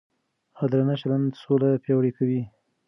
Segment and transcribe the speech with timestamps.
[0.59, 2.41] عادلانه چلند سوله پیاوړې کوي.